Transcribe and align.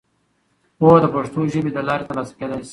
پوهه 0.77 0.97
د 1.03 1.05
پښتو 1.15 1.39
ژبې 1.53 1.71
له 1.77 1.81
لارې 1.87 2.07
ترلاسه 2.09 2.33
کېدای 2.39 2.61
سي. 2.65 2.69